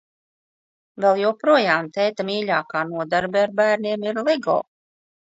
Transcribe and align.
Vēl 1.03 1.19
joprojām 1.23 1.89
tēta 1.97 2.25
mīļākā 2.29 2.81
nodarbe 2.93 3.43
ar 3.43 3.53
bērniem 3.61 4.07
ir 4.07 4.19
lego. 4.29 4.57